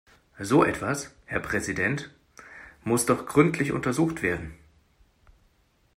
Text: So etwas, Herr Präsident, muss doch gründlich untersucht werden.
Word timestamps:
So 0.39 0.63
etwas, 0.63 1.13
Herr 1.25 1.41
Präsident, 1.41 2.09
muss 2.83 3.05
doch 3.05 3.27
gründlich 3.27 3.71
untersucht 3.71 4.23
werden. 4.23 4.55